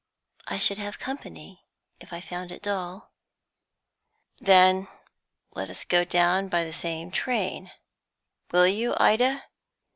[0.47, 1.61] "I should have company,
[1.99, 3.11] if I found it dull."
[4.39, 4.87] "Then
[5.53, 7.69] let us go down by the same train
[8.51, 9.43] will you, Ida?"